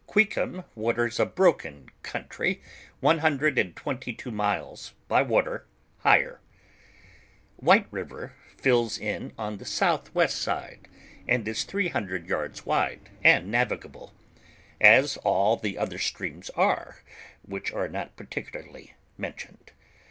[0.07, 2.59] Cluicurn waters a broken country
[3.01, 5.67] one hundred and twenty two miles, by water,
[5.99, 6.39] higher.
[7.57, 10.87] White 28 JOURNAL OF river fills in on the south west side,
[11.27, 14.11] and is three hundred yartls wide, and navigable,
[14.81, 17.05] as all the other streams arc,
[17.43, 19.71] which are not particularly mentioned.